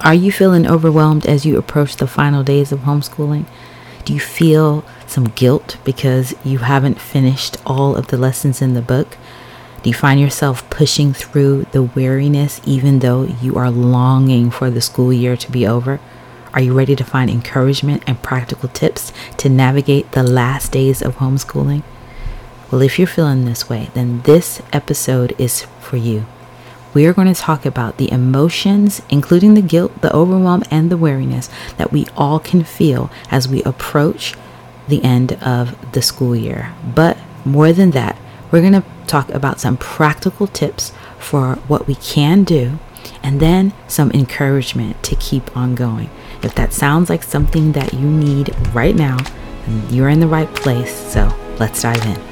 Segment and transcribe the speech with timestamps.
[0.00, 3.46] Are you feeling overwhelmed as you approach the final days of homeschooling?
[4.04, 8.80] Do you feel some guilt because you haven't finished all of the lessons in the
[8.80, 9.16] book?
[9.82, 14.80] Do you find yourself pushing through the weariness even though you are longing for the
[14.80, 15.98] school year to be over?
[16.54, 21.16] Are you ready to find encouragement and practical tips to navigate the last days of
[21.16, 21.82] homeschooling?
[22.70, 26.24] Well, if you're feeling this way, then this episode is for you
[26.98, 30.96] we are going to talk about the emotions, including the guilt, the overwhelm, and the
[30.96, 34.34] weariness that we all can feel as we approach
[34.88, 36.74] the end of the school year.
[36.96, 38.18] But more than that,
[38.50, 40.90] we're going to talk about some practical tips
[41.20, 42.80] for what we can do
[43.22, 46.10] and then some encouragement to keep on going.
[46.42, 49.18] If that sounds like something that you need right now,
[49.88, 51.12] you're in the right place.
[51.12, 52.27] So let's dive in.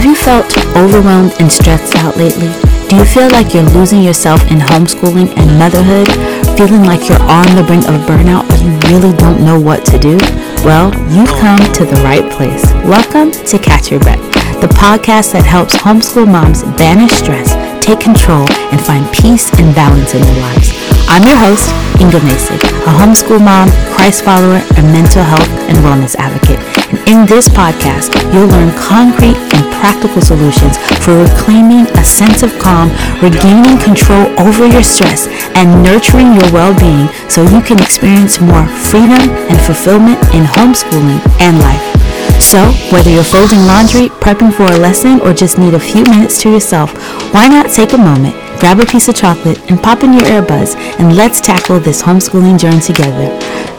[0.00, 2.48] Have you felt overwhelmed and stressed out lately?
[2.88, 6.08] Do you feel like you're losing yourself in homeschooling and motherhood?
[6.56, 9.98] Feeling like you're on the brink of burnout, but you really don't know what to
[9.98, 10.16] do?
[10.64, 12.64] Well, you've come to the right place.
[12.88, 14.24] Welcome to Catch Your Breath,
[14.64, 17.52] the podcast that helps homeschool moms banish stress,
[17.84, 20.72] take control, and find peace and balance in their lives.
[21.12, 21.68] I'm your host,
[22.00, 22.56] Inga Mason,
[22.88, 26.64] a homeschool mom, Christ follower, and mental health and wellness advocate.
[26.88, 32.52] And in this podcast, you'll learn concrete and practical solutions for reclaiming a sense of
[32.60, 32.92] calm,
[33.24, 39.32] regaining control over your stress, and nurturing your well-being so you can experience more freedom
[39.48, 42.00] and fulfillment in homeschooling and life.
[42.40, 46.40] So, whether you're folding laundry, prepping for a lesson, or just need a few minutes
[46.42, 46.92] to yourself,
[47.34, 50.74] why not take a moment, grab a piece of chocolate, and pop in your earbuds,
[50.98, 53.28] and let's tackle this homeschooling journey together.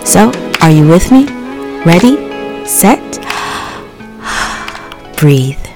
[0.05, 1.25] So, are you with me?
[1.85, 2.65] Ready?
[2.67, 3.01] Set?
[5.17, 5.70] Breathe.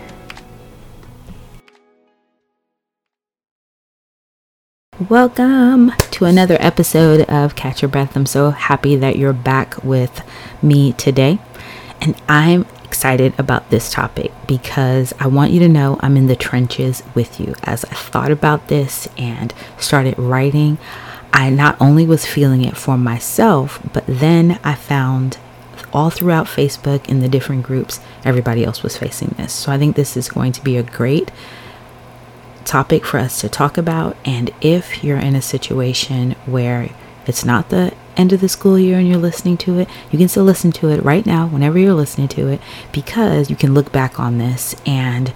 [4.97, 8.15] Welcome to another episode of Catch Your Breath.
[8.15, 10.21] I'm so happy that you're back with
[10.63, 11.37] me today.
[11.99, 16.35] And I'm excited about this topic because I want you to know I'm in the
[16.37, 17.55] trenches with you.
[17.63, 20.77] As I thought about this and started writing,
[21.33, 25.37] I not only was feeling it for myself, but then I found
[25.91, 29.51] all throughout Facebook in the different groups, everybody else was facing this.
[29.51, 31.31] So I think this is going to be a great
[32.65, 34.17] topic for us to talk about.
[34.25, 36.89] And if you're in a situation where
[37.25, 40.27] it's not the end of the school year and you're listening to it, you can
[40.27, 42.61] still listen to it right now, whenever you're listening to it,
[42.91, 45.33] because you can look back on this and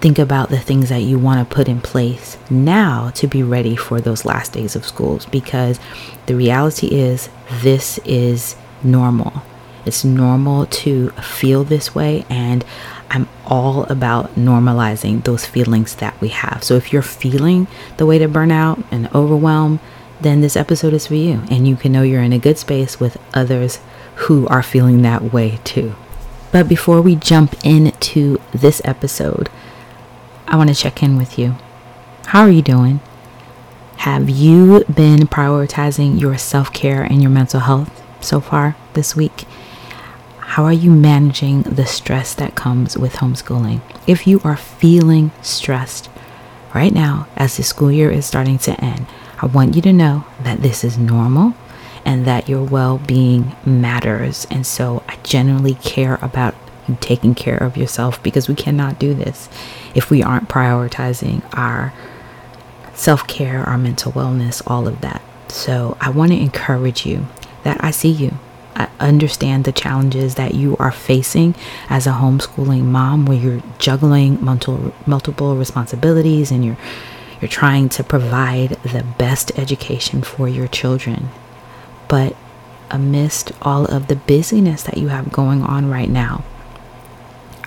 [0.00, 3.76] think about the things that you want to put in place now to be ready
[3.76, 5.78] for those last days of schools because
[6.26, 7.28] the reality is
[7.60, 9.44] this is normal.
[9.86, 12.64] It's normal to feel this way and
[13.12, 16.64] I'm all about normalizing those feelings that we have.
[16.64, 17.66] So if you're feeling
[17.98, 19.80] the way to burn out and overwhelm,
[20.22, 22.98] then this episode is for you and you can know you're in a good space
[22.98, 23.80] with others
[24.14, 25.94] who are feeling that way too.
[26.52, 29.50] But before we jump into this episode,
[30.48, 31.56] I want to check in with you.
[32.26, 33.00] How are you doing?
[33.98, 39.44] Have you been prioritizing your self care and your mental health so far this week?
[40.44, 43.80] How are you managing the stress that comes with homeschooling?
[44.06, 46.10] If you are feeling stressed
[46.74, 49.06] right now as the school year is starting to end,
[49.40, 51.54] I want you to know that this is normal
[52.04, 54.46] and that your well being matters.
[54.50, 56.54] And so I genuinely care about
[56.86, 59.48] you taking care of yourself because we cannot do this
[59.94, 61.94] if we aren't prioritizing our
[62.92, 65.22] self care, our mental wellness, all of that.
[65.48, 67.26] So I want to encourage you
[67.62, 68.34] that I see you.
[68.74, 71.54] I understand the challenges that you are facing
[71.88, 76.78] as a homeschooling mom where you're juggling multiple multiple responsibilities and you're
[77.40, 81.28] you're trying to provide the best education for your children.
[82.08, 82.36] But
[82.90, 86.44] amidst all of the busyness that you have going on right now,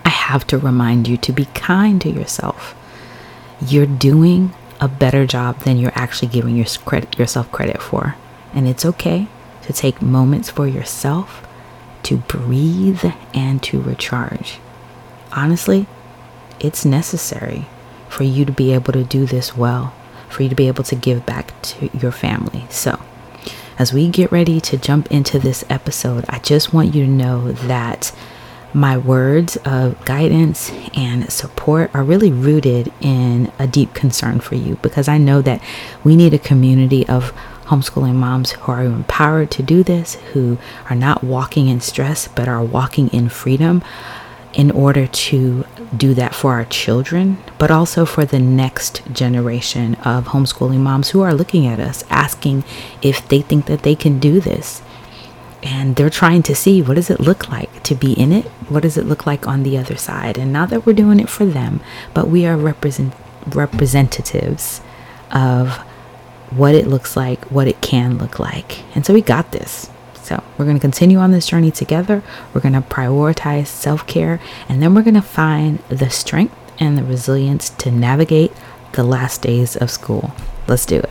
[0.05, 2.73] I have to remind you to be kind to yourself.
[3.67, 6.67] You're doing a better job than you're actually giving your
[7.17, 8.15] yourself credit for.
[8.53, 9.27] And it's okay
[9.65, 11.45] to take moments for yourself
[12.03, 13.03] to breathe
[13.33, 14.59] and to recharge.
[15.31, 15.87] Honestly,
[16.59, 17.65] it's necessary
[18.07, 19.93] for you to be able to do this well,
[20.29, 22.65] for you to be able to give back to your family.
[22.69, 23.01] So,
[23.77, 27.51] as we get ready to jump into this episode, I just want you to know
[27.51, 28.15] that
[28.73, 34.75] my words of guidance and support are really rooted in a deep concern for you
[34.81, 35.61] because I know that
[36.03, 37.33] we need a community of
[37.65, 40.57] homeschooling moms who are empowered to do this, who
[40.89, 43.83] are not walking in stress but are walking in freedom
[44.53, 45.65] in order to
[45.95, 51.21] do that for our children, but also for the next generation of homeschooling moms who
[51.21, 52.63] are looking at us asking
[53.01, 54.81] if they think that they can do this.
[55.61, 58.45] And they're trying to see what does it look like to be in it?
[58.69, 60.37] What does it look like on the other side?
[60.37, 61.81] And not that we're doing it for them,
[62.13, 63.13] but we are represent
[63.47, 64.81] representatives
[65.31, 65.83] of
[66.51, 68.83] what it looks like, what it can look like.
[68.95, 69.89] And so we got this.
[70.15, 72.23] So we're going to continue on this journey together.
[72.53, 76.97] We're going to prioritize self care, and then we're going to find the strength and
[76.97, 78.51] the resilience to navigate
[78.93, 80.33] the last days of school.
[80.67, 81.09] Let's do it.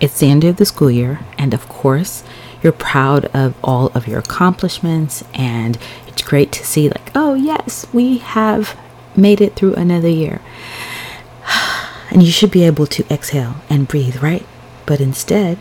[0.00, 2.22] It's the end of the school year, and of course,
[2.62, 5.76] you're proud of all of your accomplishments, and
[6.06, 8.78] it's great to see, like, oh, yes, we have
[9.16, 10.40] made it through another year.
[12.10, 14.44] And you should be able to exhale and breathe, right?
[14.84, 15.58] But instead,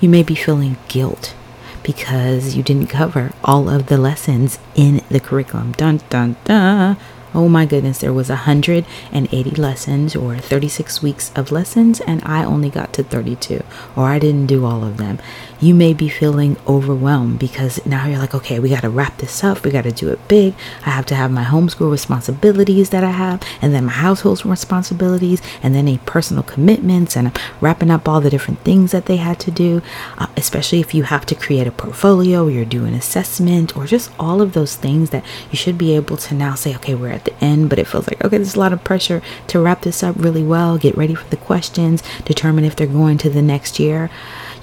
[0.00, 1.34] you may be feeling guilt
[1.82, 5.72] because you didn't cover all of the lessons in the curriculum.
[5.72, 6.96] Dun dun dun.
[7.32, 12.70] Oh my goodness, there was 180 lessons or 36 weeks of lessons and I only
[12.70, 13.62] got to 32
[13.94, 15.20] or I didn't do all of them.
[15.60, 19.44] You may be feeling overwhelmed because now you're like, okay, we got to wrap this
[19.44, 19.62] up.
[19.62, 20.54] We got to do it big.
[20.84, 25.40] I have to have my homeschool responsibilities that I have and then my household responsibilities
[25.62, 29.16] and then any personal commitments and I'm wrapping up all the different things that they
[29.16, 29.82] had to do,
[30.18, 34.10] uh, especially if you have to create a portfolio, or you're doing assessment or just
[34.18, 37.24] all of those things that you should be able to now say, okay, we're at
[37.26, 40.02] the end, but it feels like, okay, there's a lot of pressure to wrap this
[40.02, 43.78] up really well, get ready for the questions, determine if they're going to the next
[43.78, 44.10] year.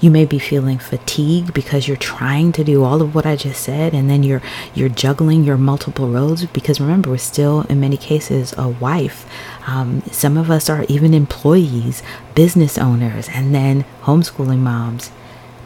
[0.00, 3.60] You may be feeling fatigued because you're trying to do all of what I just
[3.62, 7.96] said and then you're you're juggling your multiple roles because remember we're still in many
[7.96, 9.26] cases a wife.
[9.66, 12.02] Um, some of us are even employees,
[12.36, 15.10] business owners, and then homeschooling moms,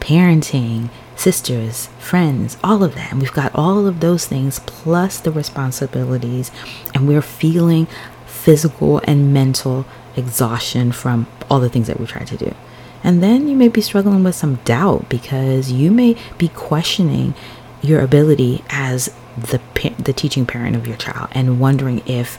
[0.01, 3.13] parenting, sisters, friends, all of that.
[3.13, 6.51] And we've got all of those things plus the responsibilities,
[6.95, 7.87] and we're feeling
[8.27, 9.85] physical and mental
[10.17, 12.55] exhaustion from all the things that we're trying to do.
[13.05, 17.35] And then you may be struggling with some doubt because you may be questioning
[17.83, 19.61] your ability as the
[19.99, 22.39] the teaching parent of your child and wondering if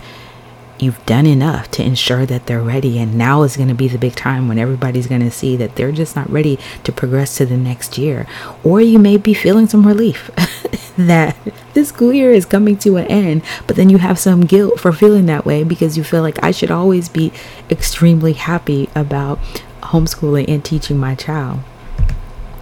[0.84, 3.98] you've done enough to ensure that they're ready and now is going to be the
[3.98, 7.46] big time when everybody's going to see that they're just not ready to progress to
[7.46, 8.28] the next year.
[8.64, 10.30] Or you may be feeling some relief
[10.98, 11.36] that
[11.74, 14.92] this school year is coming to an end but then you have some guilt for
[14.92, 17.32] feeling that way because you feel like I should always be
[17.70, 19.40] extremely happy about
[19.82, 21.62] homeschooling and teaching my child.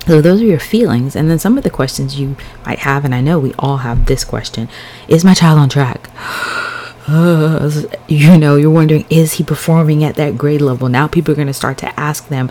[0.07, 2.35] So those are your feelings and then some of the questions you
[2.65, 4.69] might have and I know we all have this question
[5.07, 6.09] is my child on track
[8.07, 10.89] you know, you're wondering, is he performing at that grade level?
[10.89, 12.49] Now people are going to start to ask them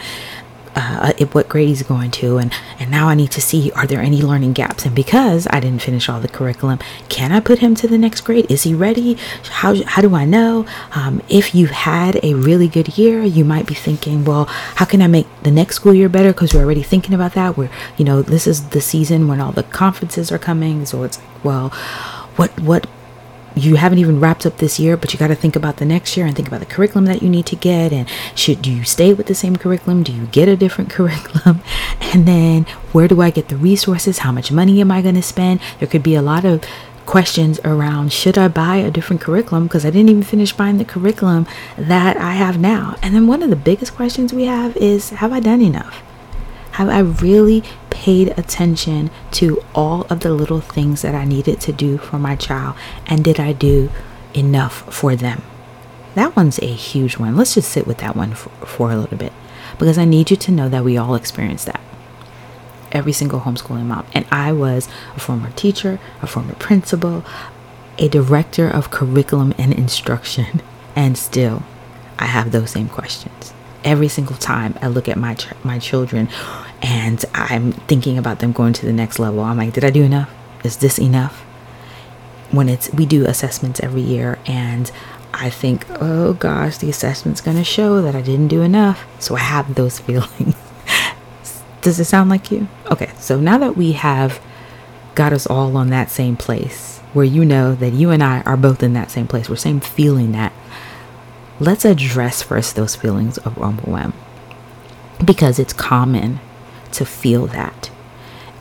[0.76, 4.00] uh, what grade he's going to, and and now I need to see are there
[4.00, 4.84] any learning gaps?
[4.86, 6.78] And because I didn't finish all the curriculum,
[7.08, 8.50] can I put him to the next grade?
[8.50, 9.14] Is he ready?
[9.50, 10.66] How how do I know?
[10.94, 15.02] Um, if you've had a really good year, you might be thinking, well, how can
[15.02, 16.32] I make the next school year better?
[16.32, 17.56] Because we're already thinking about that.
[17.56, 21.18] We're you know this is the season when all the conferences are coming, so it's
[21.42, 21.70] well,
[22.36, 22.86] what what
[23.54, 26.16] you haven't even wrapped up this year, but you got to think about the next
[26.16, 27.92] year and think about the curriculum that you need to get.
[27.92, 30.02] And should do you stay with the same curriculum?
[30.02, 31.60] Do you get a different curriculum?
[32.00, 34.18] And then where do I get the resources?
[34.18, 35.60] How much money am I going to spend?
[35.78, 36.64] There could be a lot of
[37.06, 40.84] questions around should I buy a different curriculum because I didn't even finish buying the
[40.84, 42.94] curriculum that I have now.
[43.02, 46.02] And then one of the biggest questions we have is have I done enough?
[46.80, 51.74] Have I really paid attention to all of the little things that I needed to
[51.74, 52.74] do for my child?
[53.04, 53.90] And did I do
[54.32, 55.42] enough for them?
[56.14, 57.36] That one's a huge one.
[57.36, 59.34] Let's just sit with that one for, for a little bit
[59.78, 61.82] because I need you to know that we all experience that.
[62.92, 64.06] Every single homeschooling mom.
[64.14, 67.26] And I was a former teacher, a former principal,
[67.98, 70.62] a director of curriculum and instruction,
[70.96, 71.62] and still
[72.18, 73.52] I have those same questions
[73.84, 76.28] every single time I look at my ch- my children
[76.82, 79.40] and I'm thinking about them going to the next level.
[79.40, 80.32] I'm like, did I do enough?
[80.64, 81.40] Is this enough?
[82.50, 84.90] When it's we do assessments every year and
[85.32, 89.06] I think, oh gosh, the assessment's to show that I didn't do enough.
[89.18, 90.56] So I have those feelings.
[91.80, 92.68] Does it sound like you?
[92.90, 94.40] Okay, so now that we have
[95.14, 98.56] got us all on that same place where you know that you and I are
[98.56, 100.52] both in that same place, we're same feeling that
[101.58, 104.12] let's address first those feelings of overwhelm
[105.24, 106.40] because it's common
[106.92, 107.90] to feel that,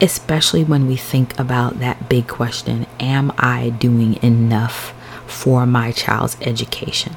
[0.02, 4.94] especially when we think about that big question Am I doing enough
[5.28, 7.16] for my child's education?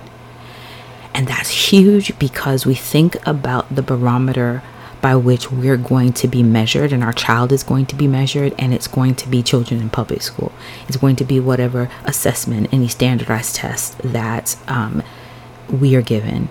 [1.15, 4.63] And that's huge because we think about the barometer
[5.03, 8.55] by which we're going to be measured and our child is going to be measured
[8.57, 10.53] and it's going to be children in public school
[10.87, 15.03] it's going to be whatever assessment any standardized test that um,
[15.69, 16.49] we are given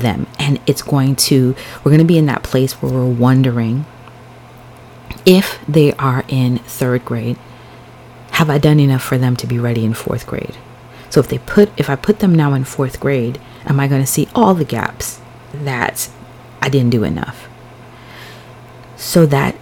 [0.00, 0.26] them.
[0.38, 3.86] And it's going to we're going to be in that place where we're wondering
[5.24, 7.38] if they are in third grade
[8.32, 10.56] have i done enough for them to be ready in fourth grade?
[11.10, 14.02] So if they put if i put them now in fourth grade am i going
[14.02, 15.20] to see all the gaps
[15.52, 16.08] that
[16.62, 17.48] i didn't do enough?
[18.96, 19.56] So that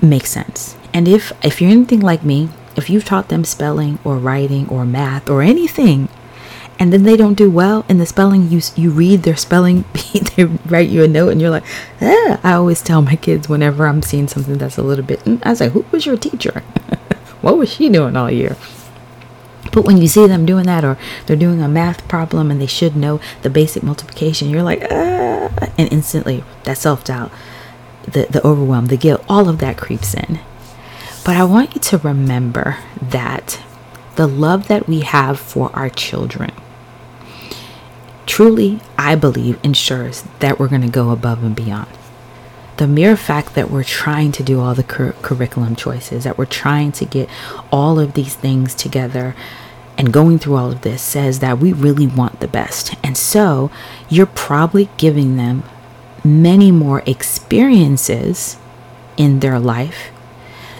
[0.00, 0.76] makes sense.
[0.92, 4.84] And if if you're anything like me, if you've taught them spelling or writing or
[4.84, 6.08] math or anything,
[6.82, 9.84] and then they don't do well in the spelling, you you read their spelling
[10.34, 11.62] they write you a note, and you're like,
[12.00, 12.40] ah.
[12.42, 15.54] I always tell my kids whenever I'm seeing something that's a little bit, mm, I
[15.54, 16.58] say, who was your teacher?
[17.40, 18.56] what was she doing all year?
[19.72, 22.66] But when you see them doing that, or they're doing a math problem and they
[22.66, 27.30] should know the basic multiplication, you're like, ah, and instantly that self doubt
[28.02, 30.40] the, the overwhelm, the guilt, all of that creeps in.
[31.24, 33.62] But I want you to remember that
[34.16, 36.50] the love that we have for our children
[38.32, 41.90] truly, I believe, ensures that we're going to go above and beyond.
[42.78, 46.46] The mere fact that we're trying to do all the cur- curriculum choices, that we're
[46.46, 47.28] trying to get
[47.70, 49.36] all of these things together
[49.98, 52.94] and going through all of this says that we really want the best.
[53.04, 53.70] And so
[54.08, 55.62] you're probably giving them
[56.24, 58.56] many more experiences
[59.18, 60.10] in their life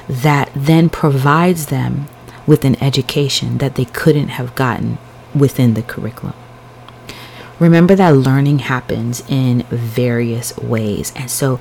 [0.09, 2.09] that then provides them
[2.47, 4.97] with an education that they couldn't have gotten
[5.35, 6.35] within the curriculum.
[7.63, 11.13] Remember that learning happens in various ways.
[11.15, 11.61] And so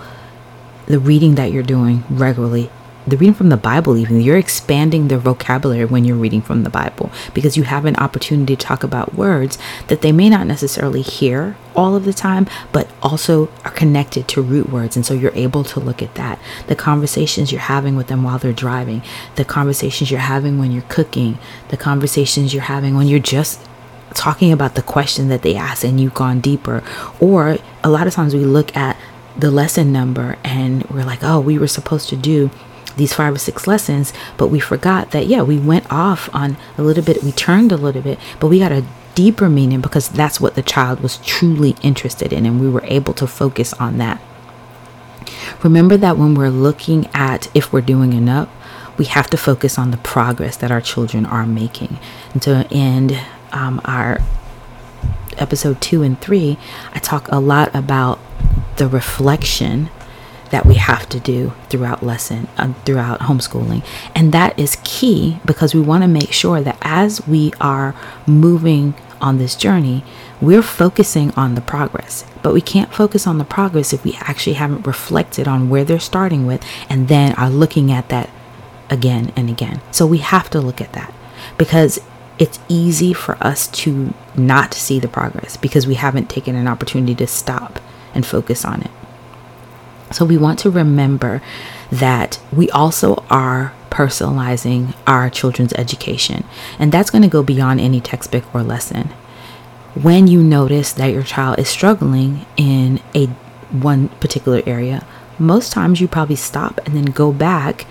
[0.87, 2.71] the reading that you're doing regularly
[3.07, 6.69] the reading from the Bible, even you're expanding their vocabulary when you're reading from the
[6.69, 11.01] Bible because you have an opportunity to talk about words that they may not necessarily
[11.01, 14.95] hear all of the time, but also are connected to root words.
[14.95, 16.39] And so you're able to look at that.
[16.67, 19.01] The conversations you're having with them while they're driving,
[19.35, 21.39] the conversations you're having when you're cooking,
[21.69, 23.67] the conversations you're having when you're just
[24.13, 26.83] talking about the question that they asked and you've gone deeper.
[27.19, 28.97] Or a lot of times we look at
[29.37, 32.49] the lesson number and we're like, oh, we were supposed to do
[32.97, 36.83] these five or six lessons, but we forgot that, yeah, we went off on a
[36.83, 40.41] little bit, we turned a little bit, but we got a deeper meaning because that's
[40.41, 44.21] what the child was truly interested in, and we were able to focus on that.
[45.63, 48.49] Remember that when we're looking at if we're doing enough,
[48.97, 51.97] we have to focus on the progress that our children are making.
[52.33, 53.19] And to end
[53.51, 54.19] um, our
[55.37, 56.57] episode two and three,
[56.93, 58.19] I talk a lot about
[58.77, 59.89] the reflection
[60.51, 63.85] that we have to do throughout lesson uh, throughout homeschooling.
[64.13, 67.95] And that is key because we want to make sure that as we are
[68.27, 70.03] moving on this journey
[70.41, 72.25] we're focusing on the progress.
[72.41, 75.99] But we can't focus on the progress if we actually haven't reflected on where they're
[75.99, 78.29] starting with and then are looking at that
[78.89, 79.81] again and again.
[79.91, 81.13] So we have to look at that
[81.57, 81.99] because
[82.41, 87.15] it's easy for us to not see the progress because we haven't taken an opportunity
[87.15, 87.79] to stop
[88.13, 88.91] and focus on it
[90.11, 91.41] so we want to remember
[91.91, 96.43] that we also are personalizing our children's education,
[96.79, 99.09] and that's going to go beyond any textbook or lesson.
[99.95, 103.27] When you notice that your child is struggling in a
[103.71, 105.05] one particular area,
[105.41, 107.85] most times you probably stop and then go back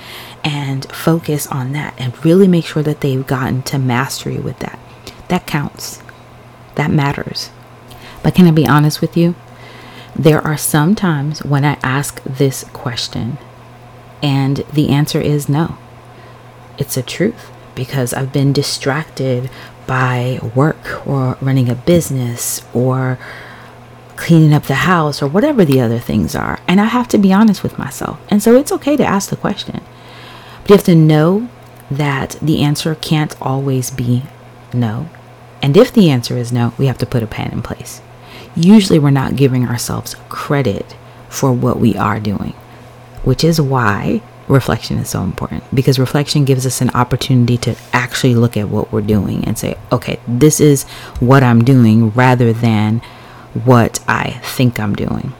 [0.44, 4.78] and focus on that and really make sure that they've gotten to mastery with that.
[5.28, 6.02] That counts.
[6.76, 7.50] That matters.
[8.22, 9.34] But can I be honest with you?
[10.14, 13.38] There are some times when I ask this question,
[14.22, 15.78] and the answer is no.
[16.78, 19.50] It's a truth because I've been distracted
[19.86, 23.18] by work or running a business or
[24.20, 26.60] cleaning up the house or whatever the other things are.
[26.68, 28.20] And I have to be honest with myself.
[28.28, 29.80] And so it's okay to ask the question.
[30.62, 31.48] But you have to know
[31.90, 34.22] that the answer can't always be
[34.72, 35.08] no.
[35.62, 38.00] And if the answer is no, we have to put a plan in place
[38.56, 40.96] usually we're not giving ourselves credit
[41.28, 42.52] for what we are doing,
[43.24, 48.34] which is why reflection is so important because reflection gives us an opportunity to actually
[48.34, 50.82] look at what we're doing and say, okay, this is
[51.20, 53.00] what I'm doing rather than
[53.54, 55.32] what I think I'm doing.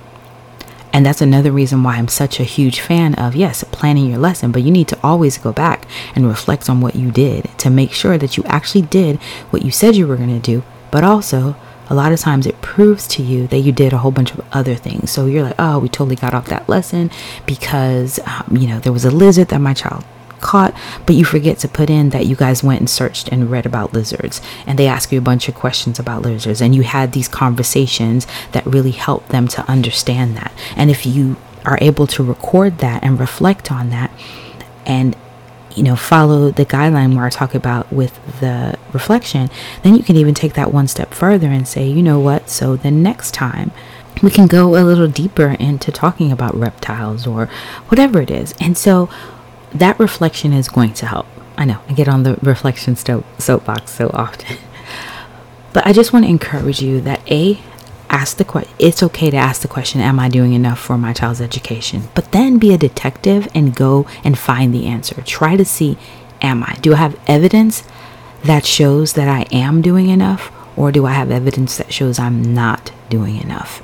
[0.92, 4.50] And that's another reason why I'm such a huge fan of, yes, planning your lesson,
[4.50, 5.86] but you need to always go back
[6.16, 9.16] and reflect on what you did to make sure that you actually did
[9.50, 11.54] what you said you were going to do, but also
[11.88, 14.40] a lot of times it proves to you that you did a whole bunch of
[14.52, 15.10] other things.
[15.10, 17.10] So you're like, oh, we totally got off that lesson
[17.46, 20.04] because, um, you know, there was a lizard that my child
[20.40, 20.74] caught,
[21.06, 23.92] but you forget to put in that you guys went and searched and read about
[23.92, 27.28] lizards and they ask you a bunch of questions about lizards and you had these
[27.28, 30.52] conversations that really helped them to understand that.
[30.76, 34.10] And if you are able to record that and reflect on that
[34.86, 35.14] and
[35.76, 39.50] you know follow the guideline where I talk about with the reflection,
[39.82, 42.48] then you can even take that one step further and say, you know what?
[42.50, 43.70] So the next time
[44.22, 47.46] we can go a little deeper into talking about reptiles or
[47.88, 48.54] whatever it is.
[48.60, 49.08] And so
[49.72, 51.26] that reflection is going to help.
[51.56, 54.56] I know I get on the reflection soapbox so often.
[55.72, 57.60] but I just want to encourage you that A,
[58.08, 58.74] ask the question.
[58.78, 62.08] It's okay to ask the question, Am I doing enough for my child's education?
[62.14, 65.22] But then be a detective and go and find the answer.
[65.22, 65.96] Try to see,
[66.42, 66.76] Am I?
[66.80, 67.84] Do I have evidence
[68.42, 70.50] that shows that I am doing enough?
[70.76, 73.82] Or do I have evidence that shows I'm not doing enough?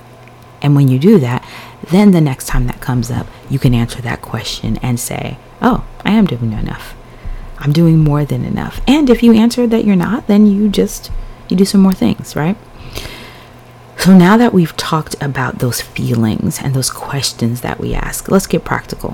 [0.63, 1.47] And when you do that,
[1.91, 5.85] then the next time that comes up, you can answer that question and say, Oh,
[6.05, 6.95] I am doing enough.
[7.59, 8.81] I'm doing more than enough.
[8.87, 11.11] And if you answer that you're not, then you just
[11.49, 12.57] you do some more things, right?
[13.99, 18.47] So now that we've talked about those feelings and those questions that we ask, let's
[18.47, 19.13] get practical.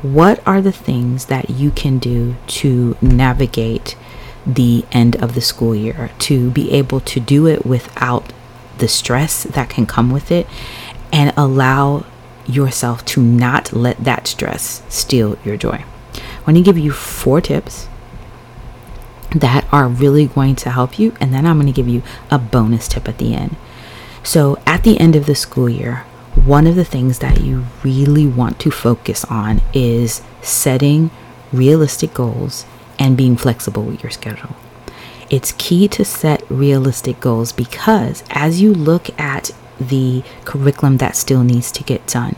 [0.00, 3.96] What are the things that you can do to navigate
[4.44, 8.32] the end of the school year, to be able to do it without
[8.78, 10.48] the stress that can come with it,
[11.12, 12.04] and allow
[12.54, 15.84] yourself to not let that stress steal your joy?
[16.14, 17.88] I want to give you four tips
[19.34, 22.38] that are really going to help you, and then I'm going to give you a
[22.38, 23.56] bonus tip at the end.
[24.22, 26.04] So, at the end of the school year,
[26.44, 31.10] one of the things that you really want to focus on is setting
[31.52, 32.66] realistic goals
[32.98, 34.54] and being flexible with your schedule.
[35.30, 39.50] It's key to set realistic goals because as you look at
[39.82, 42.36] the curriculum that still needs to get done,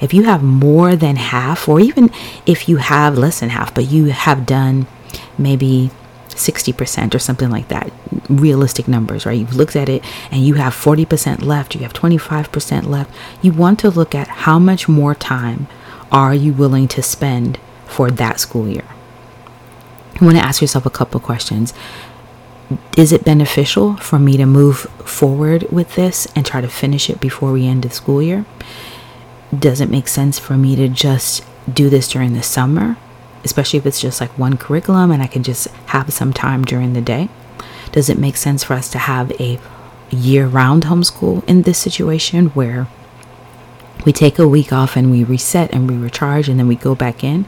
[0.00, 2.10] if you have more than half, or even
[2.46, 4.86] if you have less than half, but you have done
[5.38, 5.90] maybe
[6.28, 7.92] 60% or something like that.
[8.28, 9.38] Realistic numbers, right?
[9.38, 13.14] You've looked at it and you have 40% left, you have 25% left.
[13.42, 15.66] You want to look at how much more time
[16.10, 18.84] are you willing to spend for that school year.
[20.20, 21.74] You want to ask yourself a couple questions.
[22.96, 27.20] Is it beneficial for me to move forward with this and try to finish it
[27.20, 28.44] before we end the school year?
[29.56, 32.96] Does it make sense for me to just do this during the summer
[33.44, 36.94] especially if it's just like one curriculum and I can just have some time during
[36.94, 37.28] the day?
[37.92, 39.60] Does it make sense for us to have a
[40.10, 42.88] year round homeschool in this situation where
[44.04, 46.94] we take a week off and we reset and we recharge and then we go
[46.94, 47.46] back in?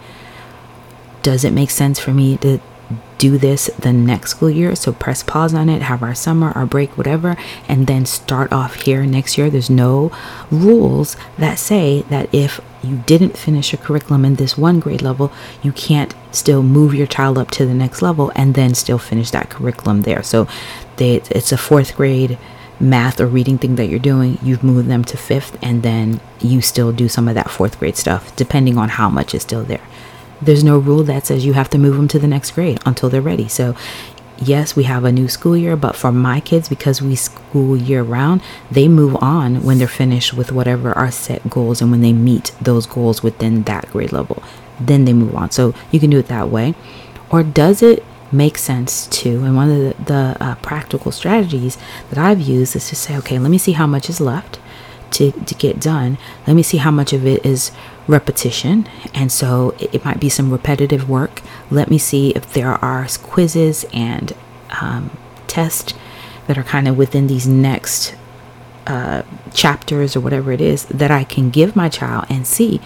[1.22, 2.60] Does it make sense for me to
[3.18, 4.74] do this the next school year.
[4.76, 7.36] So press pause on it, have our summer, our break, whatever,
[7.68, 9.50] and then start off here next year.
[9.50, 10.12] There's no
[10.50, 15.32] rules that say that if you didn't finish a curriculum in this one grade level,
[15.62, 19.30] you can't still move your child up to the next level and then still finish
[19.30, 20.22] that curriculum there.
[20.22, 20.46] So
[20.96, 22.38] they, it's a fourth grade
[22.78, 26.60] math or reading thing that you're doing, you've moved them to fifth, and then you
[26.60, 29.80] still do some of that fourth grade stuff, depending on how much is still there
[30.40, 33.08] there's no rule that says you have to move them to the next grade until
[33.08, 33.48] they're ready.
[33.48, 33.74] So,
[34.38, 38.02] yes, we have a new school year, but for my kids, because we school year
[38.02, 42.12] round, they move on when they're finished with whatever our set goals and when they
[42.12, 44.42] meet those goals within that grade level.
[44.78, 45.50] Then they move on.
[45.50, 46.74] So, you can do it that way.
[47.30, 49.44] Or does it make sense to?
[49.44, 51.78] And one of the, the uh, practical strategies
[52.10, 54.58] that I've used is to say, okay, let me see how much is left
[55.12, 56.18] to, to get done.
[56.46, 57.72] Let me see how much of it is
[58.06, 58.88] repetition.
[59.14, 61.42] And so it, it might be some repetitive work.
[61.70, 64.34] Let me see if there are quizzes and
[64.80, 65.16] um,
[65.46, 65.94] tests
[66.46, 68.14] that are kind of within these next
[68.86, 72.80] uh, chapters or whatever it is that I can give my child and see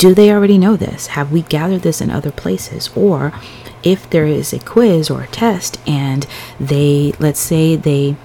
[0.00, 1.08] do they already know this?
[1.08, 2.88] Have we gathered this in other places?
[2.96, 3.34] Or
[3.82, 6.26] if there is a quiz or a test and
[6.58, 8.16] they, let's say they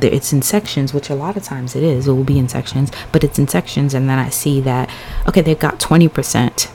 [0.00, 2.90] it's in sections, which a lot of times it is, it will be in sections,
[3.12, 4.90] but it's in sections, and then I see that,
[5.28, 6.70] okay, they've got 20%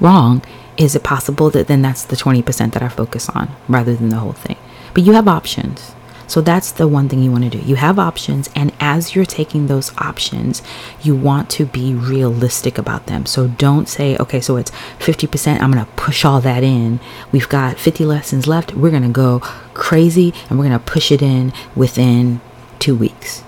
[0.00, 0.42] wrong.
[0.76, 4.16] Is it possible that then that's the 20% that I focus on rather than the
[4.16, 4.56] whole thing?
[4.94, 5.94] But you have options.
[6.32, 7.58] So that's the one thing you want to do.
[7.58, 10.62] You have options, and as you're taking those options,
[11.02, 13.26] you want to be realistic about them.
[13.26, 17.00] So don't say, okay, so it's 50%, I'm going to push all that in.
[17.32, 18.72] We've got 50 lessons left.
[18.72, 19.40] We're going to go
[19.74, 22.40] crazy and we're going to push it in within
[22.78, 23.44] two weeks.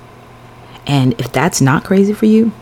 [0.87, 2.53] And if that's not crazy for you,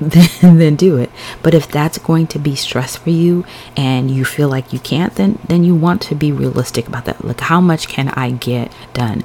[0.00, 1.10] then then do it.
[1.42, 3.44] But if that's going to be stress for you
[3.76, 7.24] and you feel like you can't, then then you want to be realistic about that.
[7.24, 9.20] Like how much can I get done?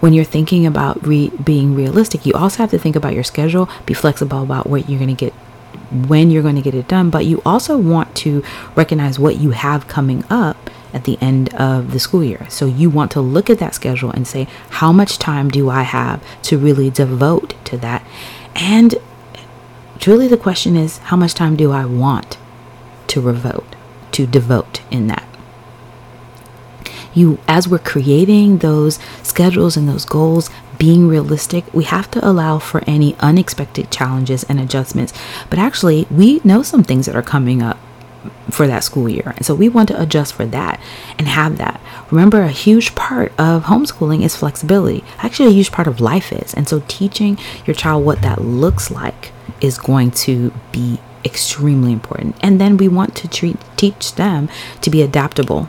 [0.00, 3.68] When you're thinking about re- being realistic, you also have to think about your schedule,
[3.86, 5.34] be flexible about what you're going to get
[5.90, 8.44] when you're going to get it done, but you also want to
[8.76, 12.46] recognize what you have coming up at the end of the school year.
[12.48, 15.82] So you want to look at that schedule and say, how much time do I
[15.82, 18.04] have to really devote to that?
[18.54, 18.94] And
[20.00, 22.38] truly the question is how much time do I want
[23.08, 23.76] to revote,
[24.12, 25.26] to devote in that?
[27.12, 32.58] You, as we're creating those schedules and those goals, being realistic, we have to allow
[32.58, 35.12] for any unexpected challenges and adjustments.
[35.50, 37.78] But actually, we know some things that are coming up
[38.50, 39.32] for that school year.
[39.36, 40.80] And so we want to adjust for that
[41.18, 41.80] and have that.
[42.10, 45.04] Remember, a huge part of homeschooling is flexibility.
[45.18, 46.54] Actually, a huge part of life is.
[46.54, 52.36] And so teaching your child what that looks like is going to be extremely important.
[52.42, 54.48] And then we want to treat, teach them
[54.80, 55.68] to be adaptable.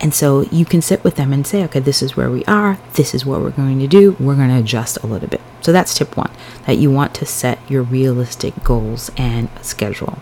[0.00, 2.78] And so you can sit with them and say, okay, this is where we are.
[2.94, 4.16] This is what we're going to do.
[4.18, 5.42] We're going to adjust a little bit.
[5.60, 6.30] So that's tip one
[6.66, 10.18] that you want to set your realistic goals and schedule.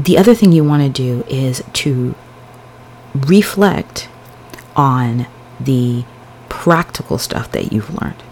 [0.00, 2.14] The other thing you want to do is to
[3.14, 4.08] reflect
[4.74, 5.26] on
[5.58, 6.04] the
[6.48, 8.22] practical stuff that you've learned.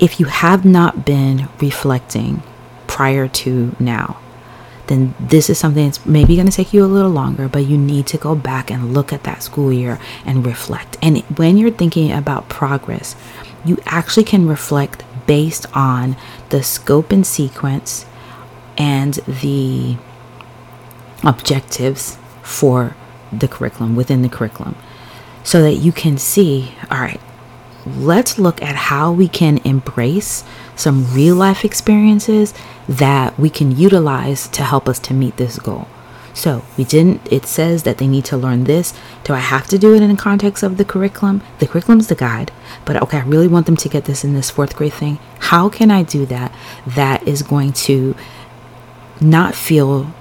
[0.00, 2.42] If you have not been reflecting
[2.88, 4.18] prior to now,
[4.88, 7.78] then this is something that's maybe going to take you a little longer, but you
[7.78, 10.96] need to go back and look at that school year and reflect.
[11.00, 13.14] And when you're thinking about progress,
[13.64, 16.16] you actually can reflect based on
[16.48, 18.04] the scope and sequence
[18.78, 19.96] and the
[21.24, 22.94] objectives for
[23.32, 24.76] the curriculum within the curriculum
[25.42, 27.20] so that you can see all right
[27.86, 32.52] let's look at how we can embrace some real life experiences
[32.88, 35.88] that we can utilize to help us to meet this goal
[36.36, 38.92] so we didn't, it says that they need to learn this.
[39.24, 41.40] Do I have to do it in the context of the curriculum?
[41.60, 42.52] The curriculum's the guide,
[42.84, 45.18] but okay, I really want them to get this in this fourth grade thing.
[45.38, 46.54] How can I do that?
[46.86, 48.14] That is going to
[49.20, 50.12] not feel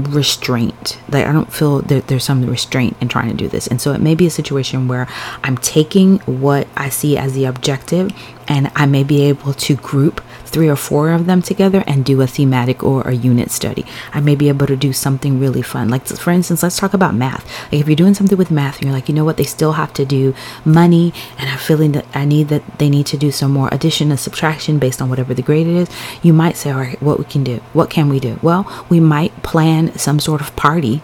[0.00, 0.98] restraint.
[1.08, 3.66] Like i don't feel that there's some restraint in trying to do this.
[3.66, 5.06] And so it may be a situation where
[5.44, 8.10] i'm taking what i see as the objective
[8.48, 10.20] and i may be able to group
[10.54, 13.84] three or four of them together and do a thematic or a unit study.
[14.12, 15.88] I may be able to do something really fun.
[15.88, 17.44] Like, for instance, let's talk about math.
[17.72, 19.72] Like, if you're doing something with math and you're like, you know what, they still
[19.72, 20.32] have to do
[20.64, 24.12] money, and I'm feeling that I need that they need to do some more addition
[24.12, 25.88] and subtraction based on whatever the grade it is,
[26.22, 27.56] you might say, all right, what we can do?
[27.72, 28.38] What can we do?
[28.40, 31.02] Well, we might plan some sort of party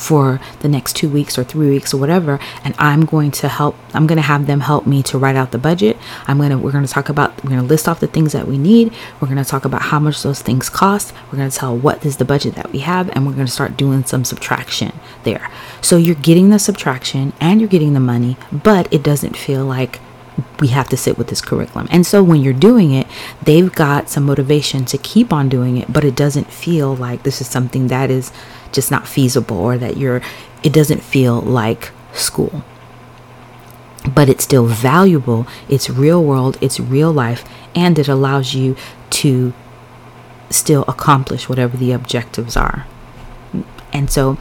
[0.00, 3.76] for the next two weeks or three weeks or whatever and i'm going to help
[3.94, 5.96] i'm going to have them help me to write out the budget.
[6.26, 8.32] I'm going to we're going to talk about we're going to list off the things
[8.32, 8.92] that we need.
[9.20, 11.12] We're going to talk about how much those things cost.
[11.26, 13.52] We're going to tell what is the budget that we have and we're going to
[13.52, 14.92] start doing some subtraction
[15.24, 15.50] there.
[15.80, 20.00] So you're getting the subtraction and you're getting the money but it doesn't feel like
[20.58, 21.88] we have to sit with this curriculum.
[21.90, 23.06] And so when you're doing it,
[23.42, 27.40] they've got some motivation to keep on doing it, but it doesn't feel like this
[27.40, 28.32] is something that is
[28.72, 30.22] just not feasible or that you're
[30.62, 32.62] it doesn't feel like school.
[34.14, 35.46] But it's still valuable.
[35.68, 36.58] It's real world.
[36.60, 37.44] It's real life.
[37.74, 38.76] And it allows you
[39.10, 39.52] to
[40.50, 42.86] still accomplish whatever the objectives are.
[43.92, 44.38] And so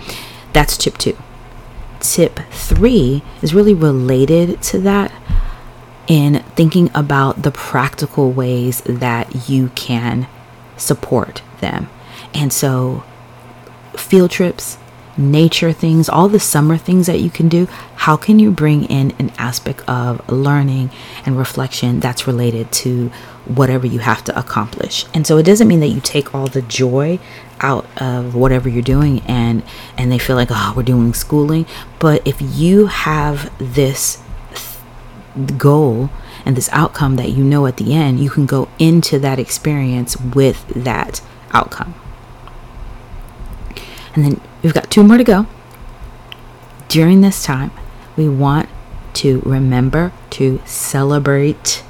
[0.54, 1.18] that's tip 2
[2.00, 5.12] tip 3 is really related to that
[6.10, 10.28] in thinking about the practical ways that you can
[10.76, 11.90] support them
[12.34, 13.04] and so
[13.96, 14.78] field trips,
[15.18, 19.12] nature things, all the summer things that you can do, how can you bring in
[19.20, 20.90] an aspect of learning
[21.26, 23.10] and reflection that's related to
[23.46, 25.06] whatever you have to accomplish?
[25.14, 27.20] And so it doesn't mean that you take all the joy
[27.60, 29.62] out of whatever you're doing and
[29.98, 31.66] and they feel like oh we're doing schooling
[32.00, 34.29] but if you have this th-
[35.58, 36.10] goal
[36.46, 40.20] and this outcome that you know at the end you can go into that experience
[40.20, 41.94] with that outcome
[44.14, 45.46] and then we've got two more to go.
[46.88, 47.72] During this time,
[48.16, 48.68] we want
[49.14, 51.84] to remember to celebrate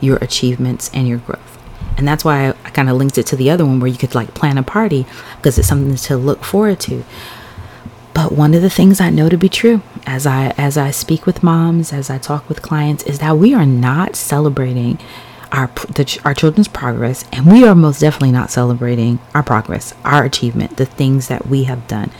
[0.00, 1.58] your achievements and your growth.
[1.96, 3.98] And that's why I, I kind of linked it to the other one where you
[3.98, 5.06] could like plan a party
[5.36, 7.04] because it's something to look forward to.
[8.14, 11.26] But one of the things I know to be true as I as I speak
[11.26, 14.98] with moms, as I talk with clients is that we are not celebrating
[15.52, 20.24] our the, our children's progress and we are most definitely not celebrating our progress our
[20.24, 22.10] achievement the things that we have done.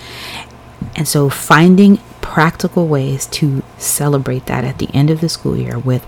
[0.96, 5.78] And so finding practical ways to celebrate that at the end of the school year
[5.78, 6.06] with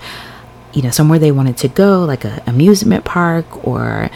[0.72, 4.10] you know somewhere they wanted to go like a amusement park or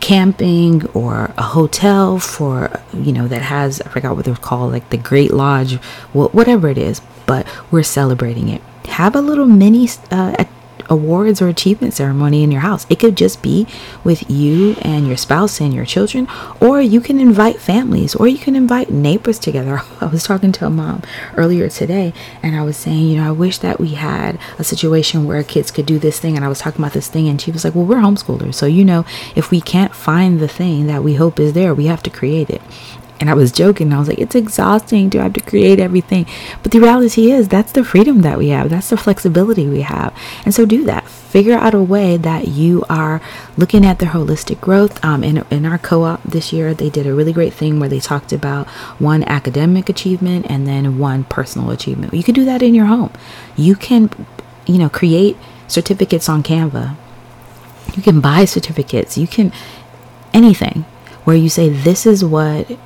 [0.00, 4.88] camping or a hotel for you know that has i forgot what they're called like
[4.90, 5.74] the great lodge
[6.12, 8.62] whatever it is but we're celebrating it.
[8.86, 10.44] Have a little mini uh,
[10.88, 12.86] awards or achievement ceremony in your house.
[12.88, 13.66] It could just be
[14.04, 16.28] with you and your spouse and your children,
[16.60, 19.82] or you can invite families, or you can invite neighbors together.
[20.00, 21.02] I was talking to a mom
[21.36, 25.26] earlier today, and I was saying, you know, I wish that we had a situation
[25.26, 26.36] where kids could do this thing.
[26.36, 28.54] And I was talking about this thing, and she was like, well, we're homeschoolers.
[28.54, 31.86] So, you know, if we can't find the thing that we hope is there, we
[31.86, 32.62] have to create it.
[33.20, 33.92] And I was joking.
[33.92, 36.26] I was like, it's exhausting to have to create everything.
[36.62, 38.70] But the reality is, that's the freedom that we have.
[38.70, 40.16] That's the flexibility we have.
[40.44, 41.08] And so do that.
[41.08, 43.20] Figure out a way that you are
[43.56, 45.04] looking at their holistic growth.
[45.04, 47.88] Um, in, in our co op this year, they did a really great thing where
[47.88, 52.14] they talked about one academic achievement and then one personal achievement.
[52.14, 53.12] You can do that in your home.
[53.56, 54.10] You can,
[54.66, 56.96] you know, create certificates on Canva.
[57.94, 59.18] You can buy certificates.
[59.18, 59.52] You can
[60.32, 60.84] anything
[61.24, 62.78] where you say, this is what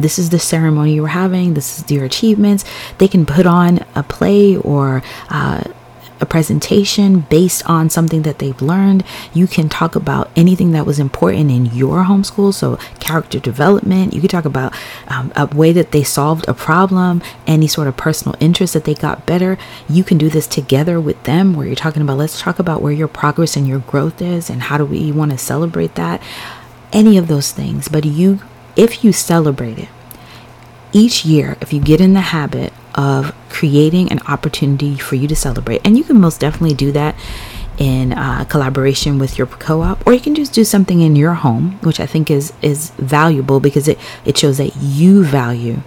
[0.00, 2.64] this is the ceremony you're having, this is your achievements.
[2.98, 5.64] They can put on a play or uh,
[6.22, 9.04] a presentation based on something that they've learned.
[9.34, 12.54] You can talk about anything that was important in your homeschool.
[12.54, 14.14] So, character development.
[14.14, 14.72] You could talk about
[15.08, 18.94] um, a way that they solved a problem, any sort of personal interest that they
[18.94, 19.58] got better.
[19.88, 22.92] You can do this together with them where you're talking about, let's talk about where
[22.92, 26.22] your progress and your growth is and how do we want to celebrate that.
[26.92, 27.88] Any of those things.
[27.88, 28.40] But you
[28.76, 29.88] if you celebrate it,
[30.92, 35.36] each year, if you get in the habit of creating an opportunity for you to
[35.36, 37.14] celebrate, and you can most definitely do that
[37.78, 41.78] in uh, collaboration with your co-op, or you can just do something in your home,
[41.82, 45.80] which I think is is valuable because it it shows that you value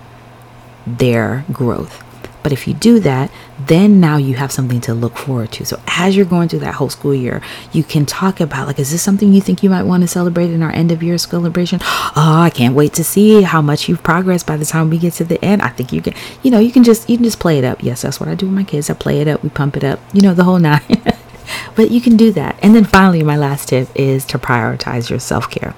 [0.87, 2.03] their growth.
[2.45, 5.65] But if you do that, then now you have something to look forward to.
[5.65, 8.91] So as you're going through that whole school year, you can talk about like, is
[8.91, 11.79] this something you think you might want to celebrate in our end of year celebration?
[11.81, 15.13] Oh, I can't wait to see how much you've progressed by the time we get
[15.13, 15.63] to the end.
[15.63, 17.81] I think you can, you know, you can just you can just play it up.
[17.81, 18.91] Yes, that's what I do with my kids.
[18.91, 21.01] I play it up, we pump it up, you know, the whole nine.
[21.75, 22.59] but you can do that.
[22.61, 25.73] And then finally, my last tip is to prioritize your self care.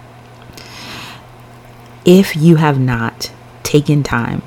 [2.04, 3.32] If you have not
[3.64, 4.42] taken time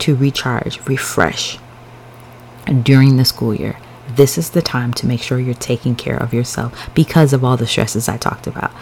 [0.00, 1.58] to recharge, refresh
[2.82, 3.76] during the school year.
[4.08, 7.56] This is the time to make sure you're taking care of yourself because of all
[7.56, 8.72] the stresses I talked about.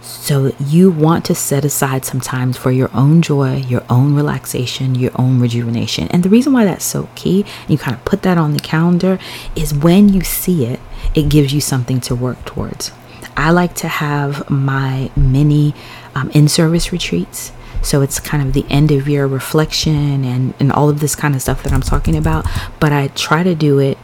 [0.00, 4.94] So, you want to set aside some time for your own joy, your own relaxation,
[4.94, 6.06] your own rejuvenation.
[6.08, 9.18] And the reason why that's so key, you kind of put that on the calendar,
[9.56, 10.80] is when you see it,
[11.14, 12.92] it gives you something to work towards.
[13.36, 15.74] I like to have my mini
[16.14, 20.72] um, in service retreats so it's kind of the end of year reflection and, and
[20.72, 22.46] all of this kind of stuff that I'm talking about.
[22.80, 23.98] But I try to do it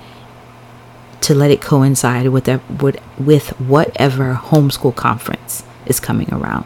[1.22, 6.64] to let it coincide with, the, with, with whatever homeschool conference is coming around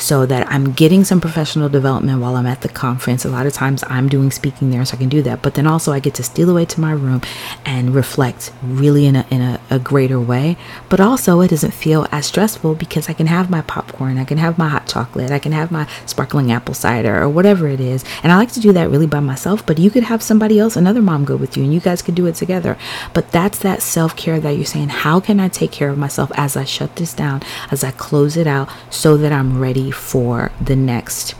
[0.00, 3.24] so that I'm getting some professional development while I'm at the conference.
[3.24, 5.42] A lot of times I'm doing speaking there, so I can do that.
[5.42, 7.20] But then also I get to steal away to my room
[7.64, 10.56] and reflect really in a, in a, a greater way.
[10.88, 14.38] But also it doesn't feel as stressful because I can have my popcorn, I can
[14.38, 18.04] have my hot chocolate, I can have my sparkling apple cider or whatever it is.
[18.22, 20.76] And I like to do that really by myself, but you could have somebody else,
[20.76, 22.76] another mom go with you, and you guys could do it together.
[23.12, 26.32] But that's that self care that you're saying, how can I take care of myself
[26.34, 30.52] as I shut this down, as I close it out so that I'm ready for
[30.60, 31.34] the next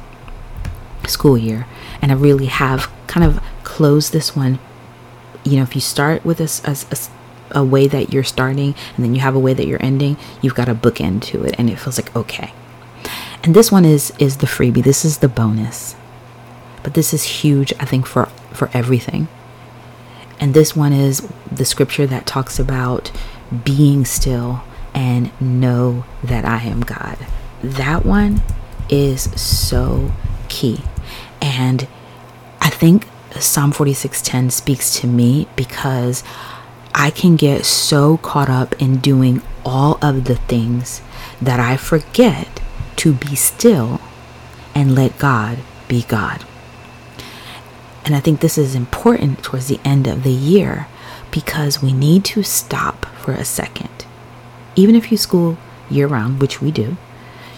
[1.06, 1.66] school year.
[2.00, 4.58] And I really have kind of closed this one.
[5.44, 9.14] You know, if you start with a, a, a way that you're starting and then
[9.14, 11.78] you have a way that you're ending, you've got a bookend to it and it
[11.78, 12.52] feels like okay.
[13.42, 14.84] And this one is is the freebie.
[14.84, 15.96] This is the bonus.
[16.82, 19.28] But this is huge, I think, for for everything.
[20.38, 23.12] And this one is the scripture that talks about
[23.64, 24.62] being still
[24.94, 27.18] and know that I am God
[27.62, 28.42] that one
[28.88, 30.12] is so
[30.48, 30.82] key.
[31.40, 31.86] And
[32.60, 33.06] I think
[33.38, 36.22] Psalm 46:10 speaks to me because
[36.94, 41.00] I can get so caught up in doing all of the things
[41.40, 42.60] that I forget
[42.96, 44.00] to be still
[44.74, 46.44] and let God be God.
[48.04, 50.88] And I think this is important towards the end of the year
[51.30, 54.04] because we need to stop for a second.
[54.74, 56.96] Even if you school year round, which we do,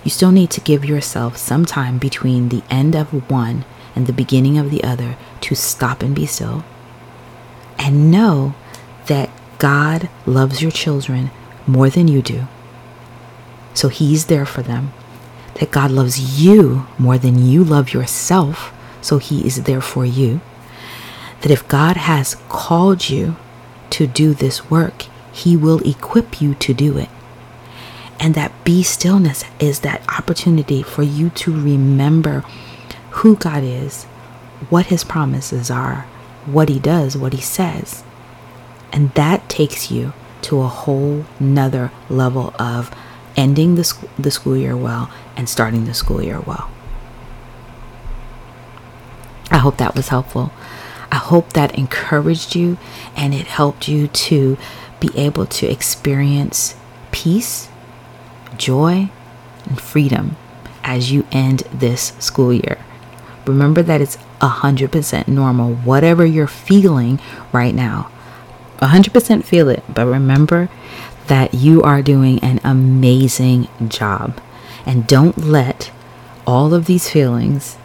[0.05, 4.13] you still need to give yourself some time between the end of one and the
[4.13, 6.65] beginning of the other to stop and be still.
[7.79, 8.55] And know
[9.07, 11.31] that God loves your children
[11.67, 12.47] more than you do.
[13.75, 14.93] So He's there for them.
[15.55, 18.73] That God loves you more than you love yourself.
[19.01, 20.41] So He is there for you.
[21.43, 23.37] That if God has called you
[23.91, 27.09] to do this work, He will equip you to do it.
[28.23, 32.45] And that be stillness is that opportunity for you to remember
[33.11, 34.05] who God is,
[34.71, 36.07] what his promises are,
[36.47, 38.05] what he does, what he says.
[38.93, 42.95] And that takes you to a whole nother level of
[43.37, 46.71] ending the, sc- the school year well and starting the school year well.
[49.51, 50.53] I hope that was helpful.
[51.11, 52.79] I hope that encouraged you
[53.17, 54.57] and it helped you to
[55.01, 56.77] be able to experience
[57.11, 57.69] peace,
[58.59, 59.11] joy,
[59.67, 60.37] and freedom
[60.85, 62.79] as you end this school year.
[63.47, 67.21] Remember that it's 100% normal, whatever you're feeling
[67.53, 68.11] right now.
[68.79, 70.69] 100% feel it, but remember
[71.29, 74.41] that you are doing an amazing job.
[74.85, 75.93] And don't let
[76.47, 77.79] all of these feelings,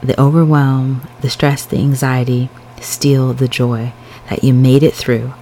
[0.00, 3.92] the overwhelm, the stress, the anxiety, steal the joy
[4.30, 5.34] that you made it through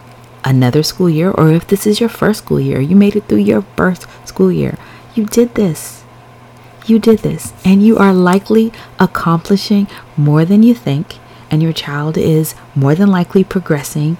[0.45, 3.39] another school year, or if this is your first school year, you made it through
[3.39, 4.77] your first school year.
[5.15, 6.05] You did this.
[6.87, 11.19] You did this, and you are likely accomplishing more than you think,
[11.51, 14.17] and your child is more than likely progressing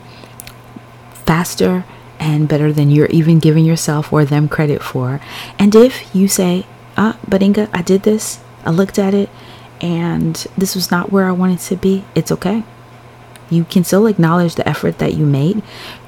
[1.25, 1.85] faster
[2.21, 5.21] and better than you're even giving yourself or them credit for.
[5.59, 9.29] And if you say, ah, but Inga, I did this, I looked at it,
[9.81, 12.63] and this was not where I wanted to be, it's okay.
[13.53, 15.63] You can still acknowledge the effort that you made.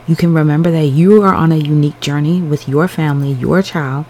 [0.06, 4.06] You can remember that you are on a unique journey with your family, your child.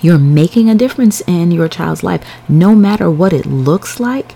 [0.00, 4.34] You're making a difference in your child's life, no matter what it looks like.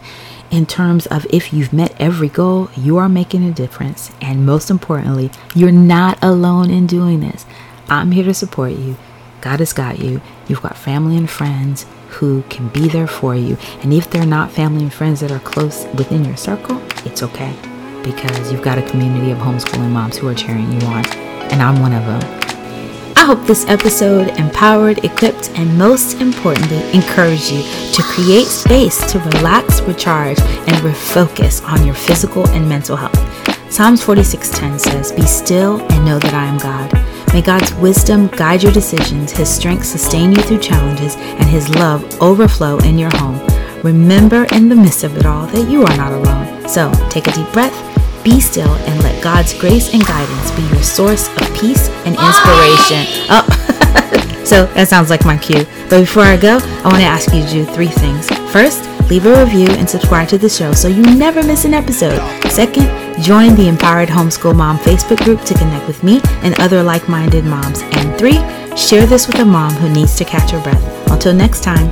[0.48, 4.12] In terms of if you've met every goal, you are making a difference.
[4.20, 7.44] And most importantly, you're not alone in doing this.
[7.88, 8.96] I'm here to support you.
[9.40, 10.20] God has got you.
[10.46, 13.56] You've got family and friends who can be there for you.
[13.80, 17.56] And if they're not family and friends that are close within your circle, it's okay
[18.02, 21.06] because you've got a community of homeschooling moms who are cheering you on.
[21.52, 22.42] And I'm one of them.
[23.22, 27.62] I hope this episode empowered, equipped, and most importantly, encouraged you
[27.92, 33.16] to create space to relax, recharge, and refocus on your physical and mental health.
[33.72, 36.92] Psalms 46:10 says, "Be still and know that I am God."
[37.32, 42.04] May God's wisdom guide your decisions, his strength sustain you through challenges, and his love
[42.20, 43.40] overflow in your home.
[43.84, 46.68] Remember in the midst of it all that you are not alone.
[46.68, 47.91] So, take a deep breath
[48.22, 53.06] be still and let God's grace and guidance be your source of peace and inspiration.
[53.28, 55.64] Oh, so that sounds like my cue.
[55.88, 58.28] But before I go, I want to ask you to do three things.
[58.52, 62.20] First, leave a review and subscribe to the show so you never miss an episode.
[62.50, 62.88] Second,
[63.22, 67.44] join the Empowered Homeschool Mom Facebook group to connect with me and other like minded
[67.44, 67.82] moms.
[67.82, 68.38] And three,
[68.76, 71.10] share this with a mom who needs to catch her breath.
[71.10, 71.90] Until next time,